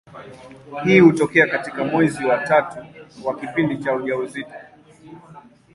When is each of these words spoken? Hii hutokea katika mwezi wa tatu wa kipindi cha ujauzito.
Hii 0.83 0.99
hutokea 0.99 1.47
katika 1.47 1.83
mwezi 1.83 2.25
wa 2.25 2.37
tatu 2.37 2.85
wa 3.25 3.35
kipindi 3.39 3.77
cha 3.77 3.95
ujauzito. 3.95 4.53